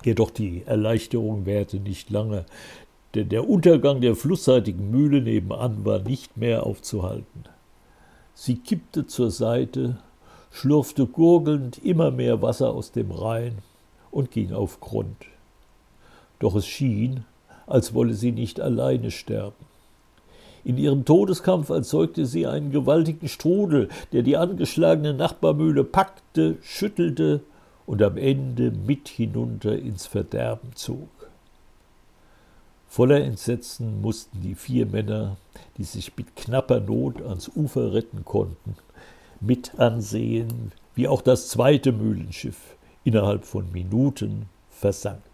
Jedoch 0.03 0.31
die 0.31 0.63
Erleichterung 0.65 1.46
währte 1.46 1.77
nicht 1.77 2.10
lange, 2.10 2.46
denn 3.13 3.29
der 3.29 3.48
Untergang 3.48 4.01
der 4.01 4.15
flussseitigen 4.15 4.89
Mühle 4.89 5.22
nebenan 5.22 5.86
war 5.86 6.00
nicht 6.00 6.38
mehr 6.38 6.65
aufzuhalten. 6.65 7.43
Sie 8.34 8.55
kippte 8.55 9.05
zur 9.05 9.29
Seite, 9.31 9.98
schlurfte 10.51 11.05
gurgelnd 11.05 11.84
immer 11.84 12.12
mehr 12.12 12.41
Wasser 12.41 12.74
aus 12.74 12.91
dem 12.91 13.12
Rhein 13.12 13.60
und 14.10 14.31
ging 14.31 14.53
auf 14.53 14.79
Grund. 14.79 15.25
Doch 16.39 16.55
es 16.55 16.65
schien, 16.65 17.25
als 17.67 17.93
wolle 17.93 18.13
sie 18.13 18.31
nicht 18.31 18.60
alleine 18.60 19.12
sterben. 19.12 19.65
In 20.63 20.77
ihrem 20.77 21.05
Todeskampf 21.05 21.70
erzeugte 21.70 22.25
sie 22.25 22.46
einen 22.46 22.72
gewaltigen 22.72 23.27
Strudel, 23.27 23.89
der 24.12 24.22
die 24.22 24.38
angeschlagene 24.38 25.13
Nachbarmühle 25.13 25.84
packte, 25.84 26.58
schüttelte 26.62 27.41
und 27.91 28.01
am 28.03 28.15
Ende 28.15 28.71
mit 28.71 29.10
hinunter 29.10 29.77
ins 29.77 30.05
Verderben 30.05 30.69
zog. 30.75 31.10
Voller 32.88 33.19
Entsetzen 33.19 34.00
mussten 34.00 34.41
die 34.41 34.55
vier 34.55 34.86
Männer, 34.86 35.36
die 35.75 35.83
sich 35.83 36.15
mit 36.15 36.38
knapper 36.38 36.79
Not 36.79 37.21
ans 37.21 37.51
Ufer 37.53 37.91
retten 37.91 38.24
konnten, 38.24 38.77
mit 39.41 39.77
ansehen, 39.77 40.71
wie 40.95 41.10
auch 41.10 41.21
das 41.21 41.50
zweite 41.50 41.91
Mühlenschiff 41.91 42.77
innerhalb 43.03 43.43
von 43.43 43.69
Minuten 43.74 44.45
versank. 44.69 45.30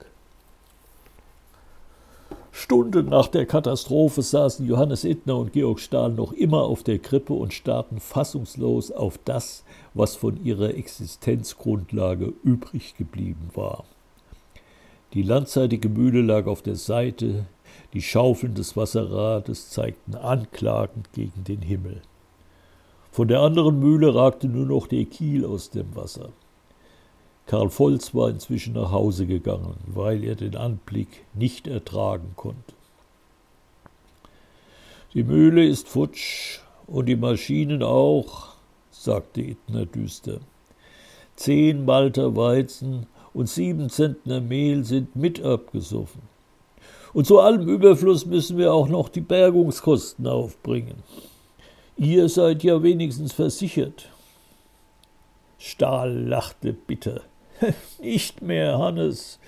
Stunden 2.59 3.09
nach 3.09 3.27
der 3.27 3.45
Katastrophe 3.45 4.23
saßen 4.23 4.65
Johannes 4.65 5.03
Ittner 5.03 5.37
und 5.37 5.53
Georg 5.53 5.79
Stahl 5.79 6.11
noch 6.11 6.33
immer 6.33 6.63
auf 6.63 6.81
der 6.81 6.97
Krippe 6.97 7.33
und 7.33 7.53
starrten 7.53 7.99
fassungslos 7.99 8.91
auf 8.91 9.19
das, 9.23 9.63
was 9.93 10.15
von 10.15 10.43
ihrer 10.43 10.73
Existenzgrundlage 10.73 12.33
übrig 12.43 12.97
geblieben 12.97 13.51
war. 13.53 13.83
Die 15.13 15.21
landseitige 15.21 15.87
Mühle 15.87 16.23
lag 16.23 16.47
auf 16.47 16.63
der 16.63 16.77
Seite, 16.77 17.45
die 17.93 18.01
Schaufeln 18.01 18.55
des 18.55 18.75
Wasserrades 18.75 19.69
zeigten 19.69 20.15
anklagend 20.15 21.13
gegen 21.13 21.43
den 21.43 21.61
Himmel. 21.61 22.01
Von 23.11 23.27
der 23.27 23.41
anderen 23.41 23.79
Mühle 23.79 24.15
ragte 24.15 24.47
nur 24.47 24.65
noch 24.65 24.87
der 24.87 25.05
Kiel 25.05 25.45
aus 25.45 25.69
dem 25.69 25.95
Wasser. 25.95 26.29
Karl 27.47 27.69
Volz 27.69 28.13
war 28.13 28.29
inzwischen 28.29 28.73
nach 28.73 28.91
Hause 28.91 29.25
gegangen, 29.25 29.77
weil 29.87 30.23
er 30.25 30.35
den 30.35 30.57
Anblick 30.57 31.25
nicht 31.33 31.65
ertragen 31.65 32.33
konnte. 32.35 32.73
Die 35.13 35.23
Mühle 35.23 35.65
ist 35.65 35.87
futsch 35.87 36.59
und 36.87 37.05
die 37.05 37.15
Maschinen 37.15 37.83
auch, 37.83 38.49
sagte 38.91 39.41
Ittner 39.41 39.85
düster. 39.85 40.41
Zehn 41.37 41.85
Malter 41.85 42.35
Weizen 42.35 43.07
und 43.33 43.47
sieben 43.47 43.89
Zentner 43.89 44.41
Mehl 44.41 44.83
sind 44.83 45.15
mit 45.15 45.41
abgesoffen. 45.41 46.21
Und 47.13 47.27
zu 47.27 47.39
allem 47.39 47.69
Überfluss 47.69 48.25
müssen 48.25 48.57
wir 48.57 48.73
auch 48.73 48.89
noch 48.89 49.07
die 49.07 49.21
Bergungskosten 49.21 50.27
aufbringen. 50.27 51.01
Ihr 51.95 52.27
seid 52.27 52.63
ja 52.63 52.83
wenigstens 52.83 53.31
versichert. 53.31 54.09
Stahl 55.57 56.13
lachte 56.13 56.73
bitter. 56.73 57.21
Nicht 58.01 58.41
mehr, 58.41 58.77
Hannes. 58.77 59.39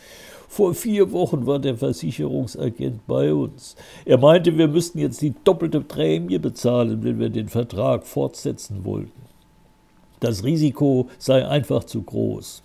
Vor 0.48 0.74
vier 0.74 1.12
Wochen 1.12 1.46
war 1.46 1.60
der 1.60 1.78
Versicherungsagent 1.78 3.06
bei 3.06 3.34
uns. 3.34 3.76
Er 4.04 4.18
meinte, 4.18 4.58
wir 4.58 4.68
müssten 4.68 4.98
jetzt 4.98 5.22
die 5.22 5.36
doppelte 5.44 5.82
Prämie 5.82 6.40
bezahlen, 6.40 7.04
wenn 7.04 7.20
wir 7.20 7.30
den 7.30 7.50
Vertrag 7.50 8.06
fortsetzen 8.06 8.84
wollten. 8.84 9.12
Das 10.20 10.44
Risiko 10.44 11.08
sei 11.18 11.48
einfach 11.48 11.84
zu 11.84 12.02
groß. 12.02 12.64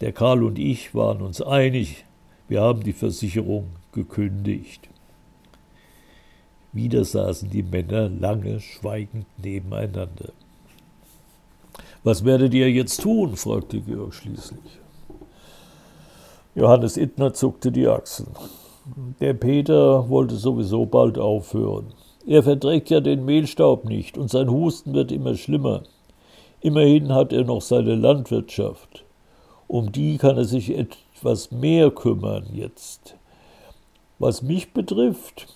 Der 0.00 0.12
Karl 0.12 0.44
und 0.44 0.58
ich 0.58 0.94
waren 0.94 1.20
uns 1.20 1.42
einig, 1.42 2.04
wir 2.46 2.62
haben 2.62 2.84
die 2.84 2.92
Versicherung 2.92 3.66
gekündigt. 3.92 4.88
Wieder 6.72 7.04
saßen 7.04 7.50
die 7.50 7.64
Männer 7.64 8.08
lange 8.08 8.60
schweigend 8.60 9.26
nebeneinander. 9.42 10.32
Was 12.04 12.24
werdet 12.24 12.54
ihr 12.54 12.70
jetzt 12.70 13.02
tun? 13.02 13.36
fragte 13.36 13.80
Georg 13.80 14.14
schließlich. 14.14 14.80
Johannes 16.54 16.96
Ittner 16.96 17.34
zuckte 17.34 17.70
die 17.70 17.86
Achseln. 17.86 18.34
Der 19.20 19.34
Peter 19.34 20.08
wollte 20.08 20.36
sowieso 20.36 20.86
bald 20.86 21.18
aufhören. 21.18 21.92
Er 22.26 22.42
verträgt 22.42 22.90
ja 22.90 23.00
den 23.00 23.24
Mehlstaub 23.24 23.84
nicht 23.84 24.18
und 24.18 24.30
sein 24.30 24.50
Husten 24.50 24.94
wird 24.94 25.12
immer 25.12 25.34
schlimmer. 25.34 25.82
Immerhin 26.60 27.12
hat 27.12 27.32
er 27.32 27.44
noch 27.44 27.62
seine 27.62 27.94
Landwirtschaft. 27.94 29.04
Um 29.66 29.92
die 29.92 30.18
kann 30.18 30.36
er 30.36 30.44
sich 30.44 30.76
etwas 30.76 31.50
mehr 31.50 31.90
kümmern 31.90 32.46
jetzt. 32.52 33.16
Was 34.18 34.42
mich 34.42 34.72
betrifft, 34.72 35.46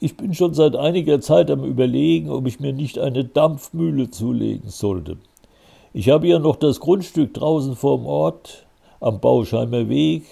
ich 0.00 0.16
bin 0.16 0.34
schon 0.34 0.52
seit 0.52 0.76
einiger 0.76 1.20
Zeit 1.20 1.50
am 1.50 1.64
Überlegen, 1.64 2.28
ob 2.28 2.46
ich 2.46 2.60
mir 2.60 2.72
nicht 2.72 2.98
eine 2.98 3.24
Dampfmühle 3.24 4.10
zulegen 4.10 4.68
sollte. 4.68 5.16
Ich 5.94 6.08
habe 6.08 6.26
ja 6.26 6.38
noch 6.38 6.56
das 6.56 6.80
Grundstück 6.80 7.34
draußen 7.34 7.76
vorm 7.76 8.06
Ort, 8.06 8.64
am 9.00 9.20
Bauschheimer 9.20 9.90
Weg. 9.90 10.24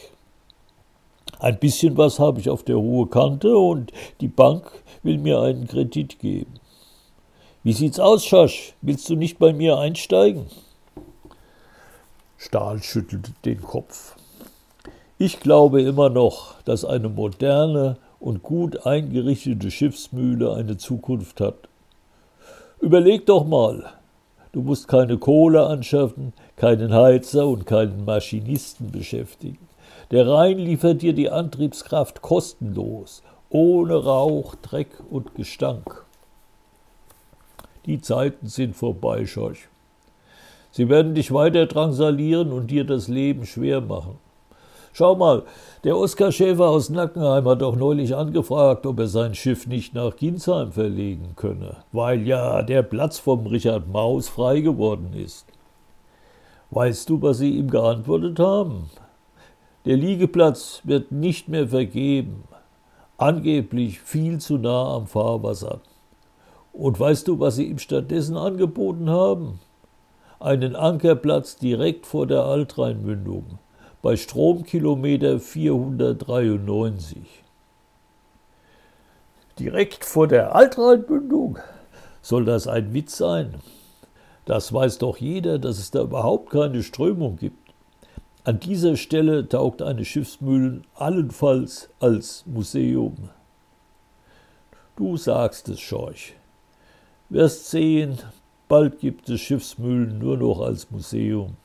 Ein 1.39 1.59
bisschen 1.59 1.99
was 1.99 2.19
habe 2.19 2.41
ich 2.41 2.49
auf 2.49 2.63
der 2.63 2.79
hohen 2.79 3.11
Kante 3.11 3.55
und 3.57 3.93
die 4.23 4.29
Bank 4.29 4.71
will 5.03 5.19
mir 5.19 5.41
einen 5.41 5.69
Kredit 5.69 6.19
geben. 6.19 6.55
Wie 7.63 7.75
sieht's 7.75 8.01
aus, 8.01 8.25
Schasch? 8.25 8.73
Willst 8.81 9.07
du 9.11 9.17
nicht 9.17 9.39
bei 9.39 9.53
mir 9.53 9.79
einsteigen? 9.79 10.47
Stahl 12.39 12.83
schüttelte 12.83 13.33
den 13.45 13.61
Kopf. 13.61 14.17
Ich 15.19 15.41
glaube 15.41 15.83
immer 15.83 16.09
noch, 16.09 16.55
dass 16.63 16.87
eine 16.87 17.11
moderne 17.11 17.99
und 18.19 18.43
gut 18.43 18.87
eingerichtete 18.87 19.71
Schiffsmühle 19.71 20.55
eine 20.55 20.79
Zukunft 20.79 21.43
hat. 21.43 21.69
Überleg 22.81 23.27
doch 23.27 23.45
mal, 23.45 24.00
du 24.53 24.63
musst 24.63 24.89
keine 24.89 25.19
Kohle 25.19 25.67
anschaffen, 25.67 26.33
keinen 26.57 26.93
Heizer 26.93 27.47
und 27.47 27.67
keinen 27.67 28.05
Maschinisten 28.05 28.91
beschäftigen. 28.91 29.69
Der 30.11 30.29
Rhein 30.29 30.59
liefert 30.59 31.03
dir 31.03 31.13
die 31.13 31.31
Antriebskraft 31.31 32.21
kostenlos, 32.23 33.23
ohne 33.49 33.95
Rauch, 33.95 34.55
Dreck 34.57 34.91
und 35.11 35.35
Gestank. 35.35 36.05
Die 37.87 38.01
Zeiten 38.01 38.47
sind 38.47 38.77
vorbei, 38.77 39.27
Schorch. 39.27 39.69
Sie 40.73 40.89
werden 40.89 41.15
dich 41.15 41.33
weiter 41.33 41.67
drangsalieren 41.67 42.53
und 42.53 42.71
dir 42.71 42.85
das 42.85 43.09
Leben 43.09 43.47
schwer 43.47 43.81
machen. 43.81 44.19
Schau 44.93 45.15
mal, 45.15 45.45
der 45.85 45.97
Oskar 45.97 46.33
Schäfer 46.33 46.69
aus 46.69 46.91
Nackenheim 46.91 47.47
hat 47.47 47.63
doch 47.63 47.77
neulich 47.77 48.15
angefragt, 48.17 48.87
ob 48.87 48.99
er 48.99 49.07
sein 49.07 49.35
Schiff 49.35 49.67
nicht 49.67 49.95
nach 49.95 50.17
Ginsheim 50.17 50.73
verlegen 50.73 51.35
könne, 51.37 51.77
weil 51.93 52.27
ja 52.27 52.63
der 52.63 52.83
Platz 52.83 53.19
vom 53.19 53.47
Richard 53.47 53.89
Maus 53.89 54.29
frei 54.29 54.61
geworden 54.61 55.13
ist. 55.15 55.47
Weißt 56.73 57.09
du, 57.09 57.23
was 57.23 57.39
sie 57.39 57.57
ihm 57.57 57.71
geantwortet 57.71 58.41
haben? 58.41 58.91
Der 59.85 59.97
Liegeplatz 59.97 60.83
wird 60.85 61.13
nicht 61.13 61.49
mehr 61.49 61.69
vergeben, 61.69 62.45
angeblich 63.17 64.01
viel 64.01 64.39
zu 64.39 64.59
nah 64.59 64.97
am 64.97 65.07
Fahrwasser. 65.07 65.81
Und 66.73 66.99
weißt 66.99 67.29
du, 67.29 67.39
was 67.39 67.57
sie 67.57 67.67
ihm 67.67 67.79
stattdessen 67.79 68.37
angeboten 68.37 69.09
haben? 69.09 69.61
Einen 70.41 70.75
Ankerplatz 70.75 71.57
direkt 71.57 72.07
vor 72.07 72.27
der 72.27 72.45
Altrheinmündung 72.45 73.59
bei 74.03 74.17
Stromkilometer 74.17 75.41
493. 75.41 77.19
Direkt 79.59 80.05
vor 80.07 80.27
der 80.27 80.55
Altrheinmündung? 80.55 81.59
Soll 82.23 82.47
das 82.47 82.67
ein 82.67 82.95
Witz 82.95 83.19
sein? 83.19 83.57
Das 84.47 84.73
weiß 84.73 84.99
doch 84.99 85.19
jeder, 85.19 85.59
dass 85.59 85.79
es 85.79 85.91
da 85.91 86.03
überhaupt 86.03 86.51
keine 86.51 86.83
Strömung 86.83 87.37
gibt. 87.37 87.71
An 88.43 88.59
dieser 88.59 88.97
Stelle 88.97 89.47
taugt 89.47 89.83
eine 89.83 90.07
Schiffsmühle 90.07 90.81
allenfalls 90.95 91.91
als 92.01 92.45
Museum. 92.47 93.29
Du 94.97 95.19
sagst 95.19 95.69
es, 95.69 95.81
Schorch. 95.81 96.35
Wirst 97.29 97.71
sehen, 97.71 98.19
bald 98.67 98.99
gibt 98.99 99.29
es 99.29 99.41
Schiffsmühlen 99.41 100.19
nur 100.19 100.39
noch 100.39 100.61
als 100.61 100.91
Museum. 100.91 101.57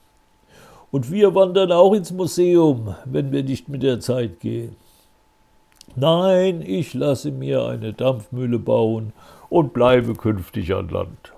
Und 0.96 1.12
wir 1.12 1.36
wandern 1.36 1.74
auch 1.74 1.94
ins 1.94 2.14
Museum, 2.14 2.96
wenn 3.04 3.34
wir 3.34 3.44
nicht 3.44 3.68
mit 3.68 3.84
der 3.84 4.00
Zeit 4.00 4.40
gehen. 4.40 4.78
Nein, 5.98 6.62
ich 6.66 6.94
lasse 6.94 7.32
mir 7.32 7.66
eine 7.66 7.92
Dampfmühle 7.92 8.60
bauen 8.60 9.12
und 9.50 9.74
bleibe 9.74 10.14
künftig 10.14 10.74
an 10.74 10.88
Land. 10.88 11.34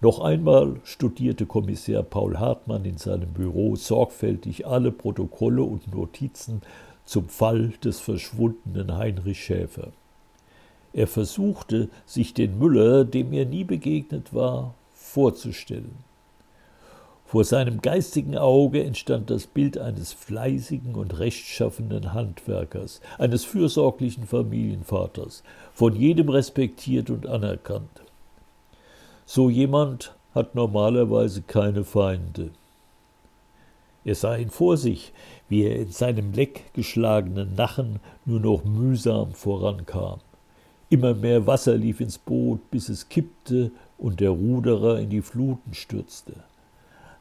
Noch 0.00 0.20
einmal 0.20 0.80
studierte 0.82 1.44
Kommissar 1.44 2.02
Paul 2.04 2.38
Hartmann 2.38 2.86
in 2.86 2.96
seinem 2.96 3.34
Büro 3.34 3.76
sorgfältig 3.76 4.66
alle 4.66 4.90
Protokolle 4.90 5.64
und 5.64 5.94
Notizen 5.94 6.62
zum 7.04 7.28
Fall 7.28 7.74
des 7.84 8.00
verschwundenen 8.00 8.96
Heinrich 8.96 9.44
Schäfer. 9.44 9.88
Er 10.94 11.06
versuchte, 11.06 11.90
sich 12.06 12.32
den 12.32 12.58
Müller, 12.58 13.04
dem 13.04 13.34
er 13.34 13.44
nie 13.44 13.64
begegnet 13.64 14.32
war, 14.32 14.72
vorzustellen. 14.94 16.07
Vor 17.28 17.44
seinem 17.44 17.82
geistigen 17.82 18.38
Auge 18.38 18.82
entstand 18.82 19.28
das 19.28 19.46
Bild 19.46 19.76
eines 19.76 20.14
fleißigen 20.14 20.94
und 20.94 21.18
rechtschaffenen 21.18 22.14
Handwerkers, 22.14 23.02
eines 23.18 23.44
fürsorglichen 23.44 24.26
Familienvaters, 24.26 25.42
von 25.74 25.94
jedem 25.94 26.30
respektiert 26.30 27.10
und 27.10 27.26
anerkannt. 27.26 28.00
So 29.26 29.50
jemand 29.50 30.14
hat 30.34 30.54
normalerweise 30.54 31.42
keine 31.42 31.84
Feinde. 31.84 32.48
Er 34.06 34.14
sah 34.14 34.36
ihn 34.36 34.48
vor 34.48 34.78
sich, 34.78 35.12
wie 35.50 35.64
er 35.64 35.76
in 35.76 35.92
seinem 35.92 36.32
Leck 36.32 36.72
geschlagenen 36.72 37.54
Nachen 37.56 38.00
nur 38.24 38.40
noch 38.40 38.64
mühsam 38.64 39.34
vorankam. 39.34 40.20
Immer 40.88 41.12
mehr 41.12 41.46
Wasser 41.46 41.76
lief 41.76 42.00
ins 42.00 42.16
Boot, 42.16 42.70
bis 42.70 42.88
es 42.88 43.10
kippte 43.10 43.70
und 43.98 44.20
der 44.20 44.30
Ruderer 44.30 44.98
in 44.98 45.10
die 45.10 45.20
Fluten 45.20 45.74
stürzte. 45.74 46.32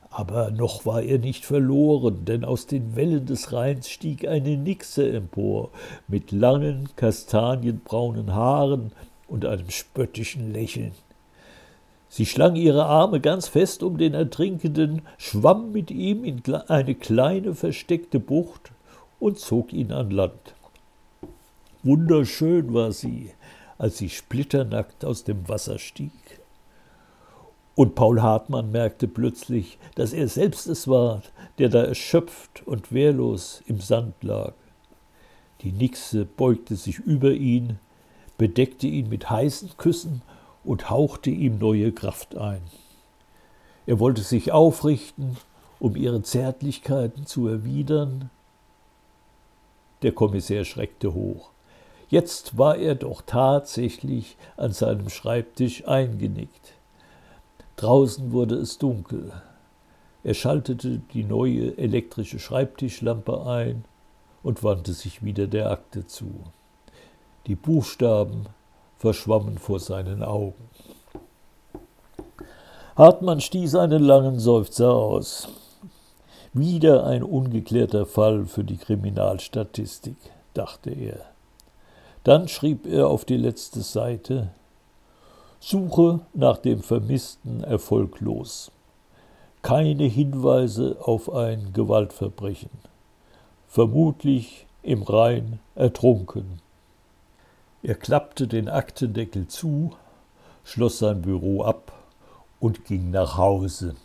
Aber 0.10 0.52
noch 0.52 0.86
war 0.86 1.02
er 1.02 1.20
nicht 1.20 1.46
verloren, 1.46 2.26
denn 2.26 2.46
aus 2.46 2.66
den 2.66 2.96
Wellen 2.96 3.26
des 3.26 3.52
Rheins 3.52 3.90
stieg 3.90 4.28
eine 4.28 4.58
Nixe 4.58 5.10
empor, 5.12 5.70
mit 6.08 6.32
langen, 6.32 6.90
kastanienbraunen 6.96 8.34
Haaren 8.34 8.92
und 9.28 9.46
einem 9.46 9.70
spöttischen 9.70 10.54
Lächeln. 10.54 10.94
Sie 12.10 12.26
schlang 12.26 12.56
ihre 12.56 12.86
Arme 12.86 13.20
ganz 13.20 13.48
fest 13.50 13.84
um 13.84 13.98
den 13.98 14.14
Ertrinkenden, 14.14 15.02
schwamm 15.18 15.72
mit 15.72 15.92
ihm 15.92 16.24
in 16.24 16.42
eine 16.68 16.96
kleine 16.96 17.54
versteckte 17.54 18.20
Bucht 18.20 18.72
und 19.20 19.40
zog 19.40 19.74
ihn 19.74 19.92
an 19.92 20.10
Land. 20.10 20.56
Wunderschön 21.84 22.74
war 22.74 22.92
sie, 22.92 23.32
als 23.78 23.98
sie 23.98 24.10
splitternackt 24.10 25.04
aus 25.04 25.26
dem 25.26 25.48
Wasser 25.48 25.80
stieg. 25.80 26.37
Und 27.78 27.94
Paul 27.94 28.24
Hartmann 28.24 28.72
merkte 28.72 29.08
plötzlich, 29.08 29.78
dass 29.94 30.12
er 30.12 30.28
selbst 30.30 30.66
es 30.66 30.88
war, 30.88 31.22
der 31.60 31.70
da 31.70 31.84
erschöpft 31.84 32.66
und 32.66 32.92
wehrlos 32.92 33.62
im 33.68 33.82
Sand 33.82 34.16
lag. 34.24 34.54
Die 35.62 35.72
Nixe 35.72 36.26
beugte 36.26 36.76
sich 36.76 36.98
über 36.98 37.34
ihn, 37.34 37.78
bedeckte 38.40 38.88
ihn 38.88 39.10
mit 39.10 39.30
heißen 39.30 39.78
Küssen 39.78 40.24
und 40.64 40.90
hauchte 40.90 41.30
ihm 41.30 41.60
neue 41.60 41.92
Kraft 41.92 42.36
ein. 42.36 42.64
Er 43.86 44.00
wollte 44.00 44.24
sich 44.24 44.52
aufrichten, 44.52 45.38
um 45.80 45.96
ihre 45.96 46.24
Zärtlichkeiten 46.24 47.28
zu 47.28 47.48
erwidern. 47.48 48.32
Der 50.02 50.14
Kommissär 50.14 50.66
schreckte 50.66 51.14
hoch. 51.14 51.52
Jetzt 52.10 52.58
war 52.58 52.78
er 52.78 52.96
doch 52.96 53.22
tatsächlich 53.24 54.36
an 54.56 54.74
seinem 54.74 55.10
Schreibtisch 55.10 55.88
eingenickt. 55.88 56.77
Draußen 57.78 58.32
wurde 58.32 58.56
es 58.56 58.80
dunkel. 58.80 59.32
Er 60.24 60.34
schaltete 60.34 61.00
die 61.14 61.24
neue 61.24 61.78
elektrische 61.78 62.40
Schreibtischlampe 62.40 63.46
ein 63.46 63.86
und 64.42 64.64
wandte 64.64 64.94
sich 64.94 65.24
wieder 65.24 65.46
der 65.46 65.70
Akte 65.70 66.08
zu. 66.08 66.44
Die 67.46 67.56
Buchstaben 67.56 68.48
verschwammen 68.98 69.60
vor 69.60 69.80
seinen 69.80 70.24
Augen. 70.24 70.70
Hartmann 72.96 73.42
stieß 73.42 73.76
einen 73.76 74.02
langen 74.02 74.40
Seufzer 74.40 74.92
aus. 74.92 75.48
Wieder 76.54 77.06
ein 77.06 77.22
ungeklärter 77.22 78.08
Fall 78.08 78.46
für 78.48 78.64
die 78.64 78.78
Kriminalstatistik, 78.78 80.18
dachte 80.56 80.90
er. 80.90 81.20
Dann 82.24 82.48
schrieb 82.48 82.88
er 82.88 83.08
auf 83.08 83.24
die 83.24 83.38
letzte 83.38 83.82
Seite 83.82 84.50
Suche 85.60 86.22
nach 86.34 86.58
dem 86.58 86.84
Vermissten 86.84 87.64
erfolglos. 87.64 88.72
Keine 89.64 90.06
Hinweise 90.06 90.98
auf 91.02 91.34
ein 91.34 91.74
Gewaltverbrechen. 91.74 92.70
Vermutlich 93.68 94.68
im 94.84 95.02
Rhein 95.02 95.60
ertrunken. 95.76 96.62
Er 97.84 97.96
klappte 97.96 98.48
den 98.48 98.70
Aktendeckel 98.70 99.48
zu, 99.48 99.94
schloss 100.64 101.00
sein 101.00 101.22
Büro 101.22 101.64
ab 101.64 101.92
und 102.60 102.86
ging 102.86 103.10
nach 103.12 103.38
Hause. 103.38 103.96